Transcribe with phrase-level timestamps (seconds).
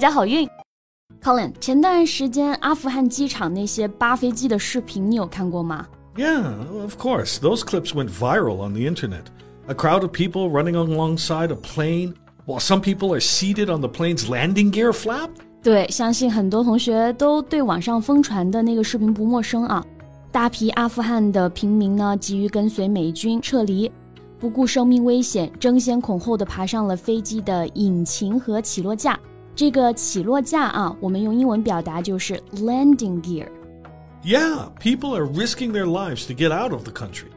[0.00, 0.48] 家好运！
[1.22, 5.86] Colin，前段时间阿富汗机场那些扒飞机的视频，你有看过吗？
[6.16, 6.42] Yeah,
[6.80, 7.38] of course.
[7.38, 9.24] Those clips went viral on the internet.
[9.66, 12.14] A crowd of people running alongside a plane
[12.46, 15.30] while some people are seated on the plane's landing gear flap.
[15.62, 19.84] 对，相信很多同学都对网上疯传的那个视频不陌生啊。
[20.30, 23.90] 大批阿富汗的平民呢，急于跟随美军撤离，
[24.38, 29.18] 不顾生命危险，争先恐后的爬上了飞机的引擎和起落架。
[29.61, 33.45] 这个起落架啊，我们用英文表达就是 landing gear。
[34.23, 37.27] yeah, people are risking their lives to get out of the country.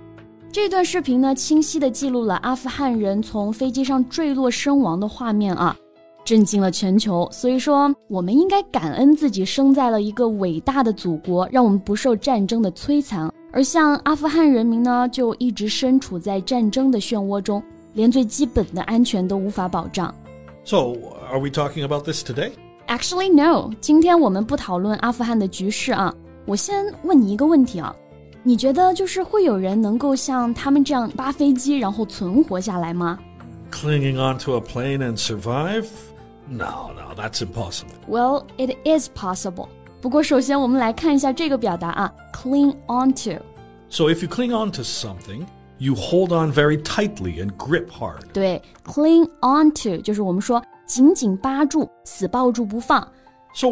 [0.51, 5.77] 这段视频呢，清晰地记录了阿富汗人从飞机上坠落身亡的画面啊，
[6.25, 7.29] 震惊了全球。
[7.31, 13.31] 所以说，我们应该感恩自己生在了一个伟大的祖国，让我们不受战争的摧残。
[13.53, 17.63] 而像阿富汗人民呢，就一直身处在战争的漩涡中，
[17.93, 20.15] 连最基本的安全都无法保障。
[20.64, 20.96] So,
[21.32, 22.52] are we talking about this today?
[22.88, 23.72] Actually, no.
[23.82, 26.14] 今天我们不讨论阿富汗的局势啊。
[26.46, 27.96] 我先问你一个问题啊，
[28.44, 33.20] 你觉得就是会有人能够像他们这样扒飞机然后存活下来吗？
[33.72, 35.86] Clinging onto a plane and survive?
[36.48, 37.94] No, no, that's impossible.
[38.08, 39.68] Well, it is possible.
[40.02, 45.46] 不过首先我们来看一下这个表达啊，cling onto。So if you cling onto something,
[45.84, 48.24] you hold on very tightly and grip hard.
[48.34, 53.08] 对，cling onto 就是我们说紧紧扒住、死抱住不放。
[53.54, 53.70] So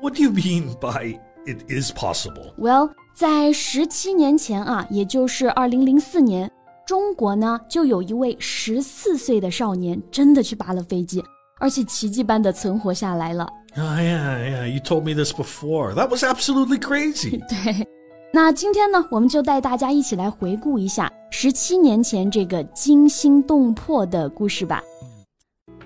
[0.00, 2.54] what do you mean by it is possible.
[2.56, 6.50] Well，在十七年前啊，也就是二零零四年，
[6.86, 11.24] 中国呢就有一位十四岁的少年真的去扒了飞机，
[11.58, 13.48] 而且奇迹般的存活下来了。
[13.76, 15.94] Ah, yeah, yeah, you told me this before.
[15.94, 17.40] That was absolutely crazy.
[17.48, 17.86] 对，
[18.32, 24.82] 那今天呢，我们就带大家一起来回顾一下十七年前这个惊心动魄的故事吧。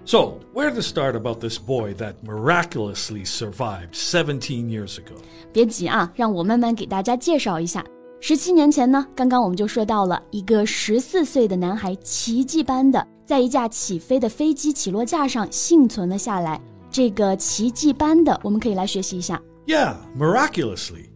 [0.05, 5.15] so, where to start about this boy that miraculously survived 17 years ago?
[5.53, 7.85] 别急啊，让我慢慢给大家介绍一下。
[8.21, 16.61] 十七年前呢，刚刚我们就说到了一个十四岁的男孩，奇迹般的在一架起飞的飞机起落架上幸存了下来。
[16.91, 19.41] 这个奇迹般的，我们可以来学习一下。
[19.67, 21.11] Yeah, miraculously.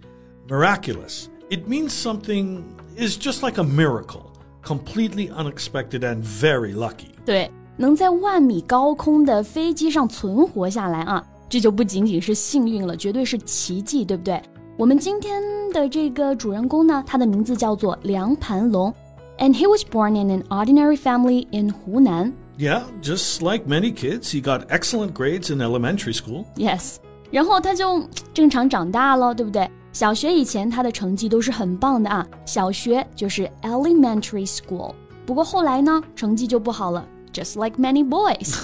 [0.51, 1.29] miraculous.
[1.49, 2.63] It means something
[2.97, 7.13] is just like a miracle, completely unexpected and very lucky.
[7.25, 14.41] 对，能在万米高空的飞机上存活下来啊，这就不仅仅是幸运了，绝对是奇迹，对不对？
[14.77, 15.41] 我们今天
[15.71, 18.93] 的这个主人公呢，他的名字叫做梁攀龙
[19.37, 22.33] ，and he was born in an ordinary family in Hunan.
[22.57, 26.45] Yeah, just like many kids, he got excellent grades in elementary school.
[26.55, 26.97] Yes.
[27.31, 28.03] 然后他就
[28.33, 29.69] 正常长大了，对不对？
[29.92, 34.94] 小学以前他的成绩都是很棒的啊，小学就是 elementary school。
[35.24, 37.06] 不过后来呢，成绩就不好了。
[37.32, 38.54] just like many boys.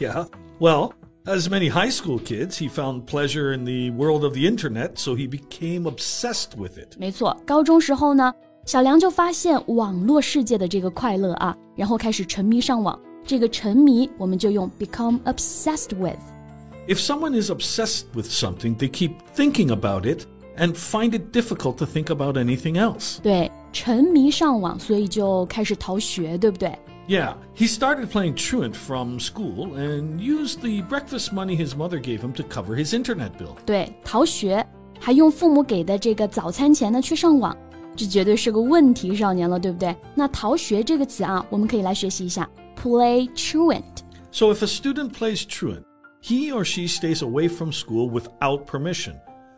[0.00, 0.26] yeah.
[0.60, 0.92] Well,
[1.26, 5.14] as many high school kids, he found pleasure in the world of the internet, so
[5.14, 6.96] he became obsessed with it.
[6.98, 8.32] 没错，高中时候呢，
[8.66, 12.98] 小梁就发现网络世界的这个快乐啊，然后开始沉迷上网。
[13.26, 20.24] 这个沉迷，我们就用 become obsessed with。If someone is obsessed with something, they keep thinking about it
[20.56, 23.18] and find it difficult to think about anything else.
[23.22, 26.76] 对，沉迷上网，所以就开始逃学，对不对？
[27.08, 32.32] yeah, he started playing truant from school and used the breakfast money his mother gave him
[32.32, 33.54] to cover his internet bill.
[33.64, 34.66] 对，逃学，
[35.00, 37.56] 还用父母给的这个早餐钱呢去上网，
[37.96, 39.96] 这绝对是个问题少年了，对不对？
[40.14, 45.84] 那逃学这个词啊，我们可以来学习一下，play truant。So if a student plays truant,
[46.22, 49.14] he or she stays away from school without permission.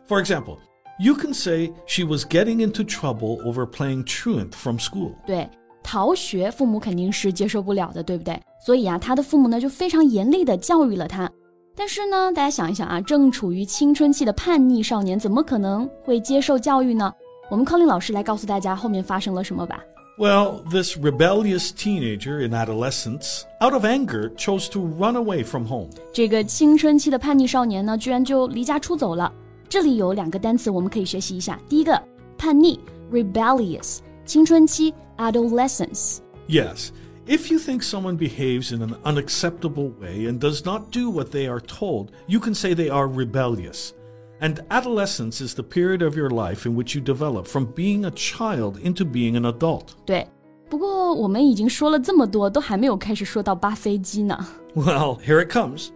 [0.07, 0.59] For example,
[0.99, 5.13] you can say she was getting into trouble over playing truant from school.
[5.25, 5.49] 对。
[5.83, 8.39] 逃学，父母肯定是接受不了的，对不对？
[8.63, 11.27] 所以啊，他的父母呢就非常严厉的教育了他。
[11.75, 17.11] 但是呢，大家想一想啊，正处于青春期的叛逆少年，怎么可能会接受教育呢？
[17.49, 19.81] 我们康林老师来告诉大家后面发生了什么吧。
[20.19, 25.89] Well, this rebellious teenager in adolescence, out of anger, chose to run away from home.
[26.13, 29.33] 这个青春期的叛逆少年呢，居然就离家出走了。
[29.69, 31.59] 这里有两个单词我们可以学习一下。
[31.69, 32.01] 第一个，
[32.37, 32.79] 叛逆，
[33.11, 34.93] rebellious，青春期。
[35.21, 36.19] adolescence.
[36.47, 36.91] Yes.
[37.27, 41.47] If you think someone behaves in an unacceptable way and does not do what they
[41.47, 43.91] are told, you can say they are rebellious.
[44.39, 48.11] And adolescence is the period of your life in which you develop from being a
[48.11, 49.89] child into being an adult.
[50.03, 50.27] 对，
[50.67, 54.47] 不过我们已经说了这么多，都还没有开始说到扒飞机呢。
[54.73, 55.89] Well, here it comes.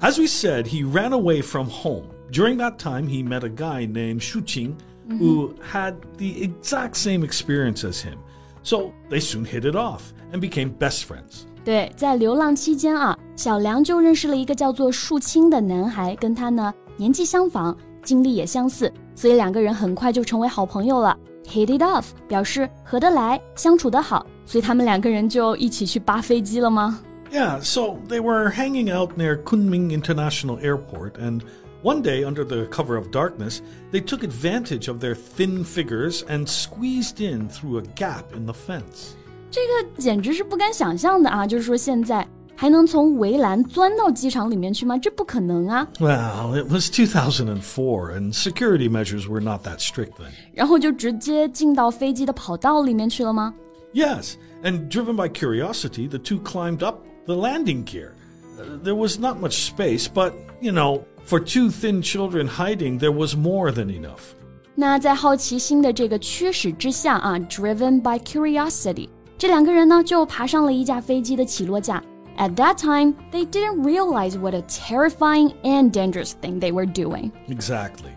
[0.00, 2.06] As we said, he ran away from home.
[2.30, 4.74] During that time, he met a guy named Shu Qing
[5.08, 8.18] who had the exact same experience as him.
[8.62, 11.42] So they soon hit it off and became best friends.
[11.64, 21.16] 对，在流浪期间啊，小梁就认识了一个叫做树青的男孩，跟他呢年纪相仿，经历也相似，所以两个人很快就成为好朋友了。
[21.44, 27.00] Hit it off 表示合得来，相处得好，所以他们两个人就一起去扒飞机了吗？
[27.32, 31.42] Yeah, so they were hanging out near Kunming International Airport, and
[31.82, 33.60] one day, under the cover of darkness,
[33.90, 38.52] they took advantage of their thin figures and squeezed in through a gap in the
[38.52, 39.14] fence.
[39.50, 41.46] 这个简直是不敢想象的啊！
[41.46, 44.96] 就是说现在还能从围栏钻到机场里面去吗？
[44.96, 45.86] 这不可能啊！
[45.98, 50.30] Well, it was 2004, and security measures were not that strict then.
[50.54, 53.52] 然后就直接进到飞机的跑道里面去了吗？
[53.92, 58.12] Yes, and driven by curiosity, the two climbed up the landing gear.
[58.58, 60.32] Uh, there was not much space, but,
[60.62, 64.34] you know, for two thin children hiding, there was more than enough.
[64.74, 72.02] 那在好奇心的这个驱使之下啊，driven by curiosity，这两个人呢就爬上了一架飞机的起落架。
[72.38, 77.30] At that time, they didn't realize what a terrifying and dangerous thing they were doing.
[77.48, 78.10] Exactly.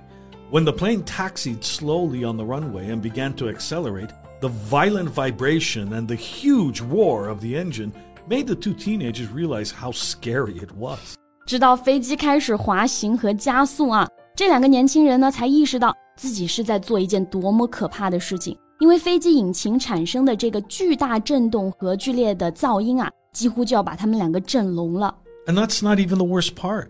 [0.49, 5.91] When the plane taxied slowly on the runway and began to accelerate, the violent vibration
[5.93, 7.91] and the huge roar of the engine
[8.29, 11.17] made the two teenagers realize how scary it was.
[11.49, 18.57] 直到飞机开始滑行和加速啊，这两个年轻人呢才意识到自己是在做一件多么可怕的事情。
[18.79, 25.15] 因为飞机引擎产生的这个巨大震动和剧烈的噪音啊，几乎就要把他们两个震聋了。
[25.47, 26.89] And that's not even the worst part.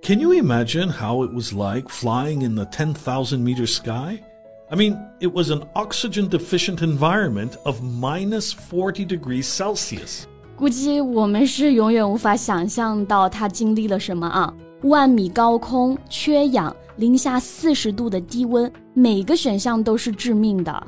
[0.00, 4.22] Can you imagine how it was like flying in the 10,000 meter sky?
[4.70, 10.26] I mean, it was an oxygen deficient environment of minus 40 degrees Celsius.
[10.55, 14.53] 估计我们是永远无法想象到他经历了什么啊！
[14.83, 20.87] 万米高空，缺氧，零下四十度的低温，每个选项都是致命的。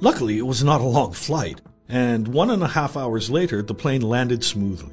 [0.00, 1.56] Luckily, it was not a long flight,
[1.88, 4.92] and one and a half hours later, the plane landed smoothly.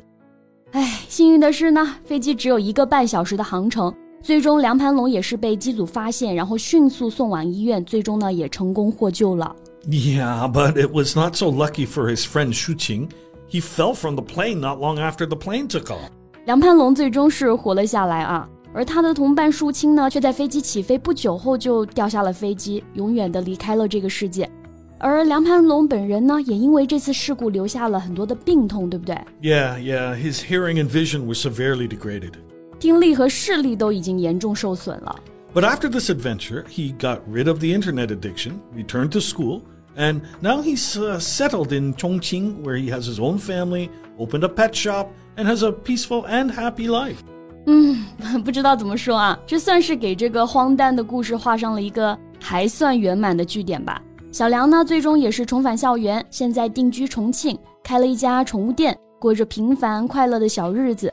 [0.71, 3.93] 唉，幸运的是呢，飞机只有一个半小时的航程。
[4.21, 9.53] 最终，梁盘龙也是被机组发现，然后迅速送往医院，最终呢也成功获救了。
[9.89, 13.09] Yeah, but it was not so lucky for his friend Shu Qing.
[13.53, 16.09] He fell from the plane not long after the plane took off.
[16.45, 24.49] 梁攀龙最终是活了下来啊，而他的同伴树青呢，却在飞机起飞不久后就掉下了飞机，永远的离开了这个世界。
[24.97, 32.31] 而梁攀龙本人呢，也因为这次事故留下了很多的病痛，对不对？Yeah, yeah, his hearing and vision were severely degraded.
[32.79, 35.15] 听力和视力都已经严重受损了。
[35.53, 39.61] But after this adventure, he got rid of the internet addiction, returned to school,
[39.95, 40.81] and now he's
[41.19, 45.63] settled in Chongqing, where he has his own family, opened a pet shop, and has
[45.63, 47.17] a peaceful and happy life.
[47.65, 48.03] 嗯
[48.43, 54.01] 不知道怎么说啊，这算是给这个荒诞的故事画上了一个还算圆满的句点吧。
[54.31, 61.11] 小梁呢，最终也是重返校园，现在定居重庆，开了一家宠物店，过着平凡快乐的小日子。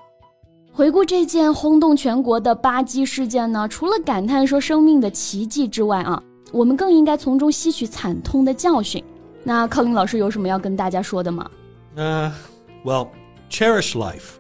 [0.73, 9.03] 回顾这件轰动全国的巴基事件呢，除了感叹说生命的奇迹之外啊，我们更应该从中吸取惨痛的教训。
[9.43, 11.51] 那 Colin 老师有什么要跟大家说的吗？
[11.97, 12.33] 呃、
[12.85, 13.09] uh,，Well,
[13.51, 14.37] cherish life,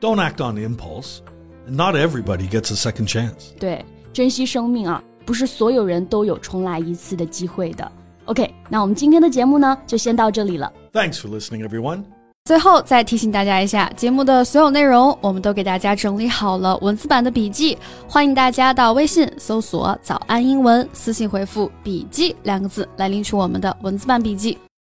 [0.00, 1.18] don't act on impulse.
[1.66, 3.52] Not everybody gets a second chance.
[3.58, 7.90] 对，珍惜生命啊，不是所有人都有重来一次的机会的。
[8.26, 10.72] OK，那我们今天的节目呢，就先到这里了。
[10.92, 12.04] Thanks for listening, everyone.
[12.46, 24.58] 最后再提醒大家一下，节目的所有内容我们都给大家整理好了文字版的笔记，欢迎大家到微信搜索“早安英文”，私信回复“笔记”两个字来领取我们的文字版笔记。